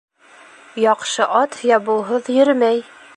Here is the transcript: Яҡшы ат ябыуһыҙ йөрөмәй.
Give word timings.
Яҡшы 0.85 1.27
ат 1.41 1.59
ябыуһыҙ 1.73 2.33
йөрөмәй. 2.37 2.85